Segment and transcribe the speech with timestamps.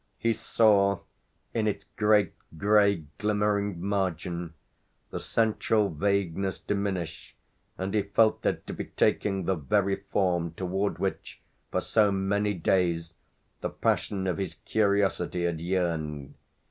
[0.17, 1.01] He saw,
[1.53, 4.55] in its great grey glimmering margin,
[5.11, 7.35] the central vagueness diminish,
[7.77, 12.55] and he felt it to be taking the very form toward which, for so many
[12.55, 13.13] days,
[13.59, 16.33] the passion of his curiosity had yearned.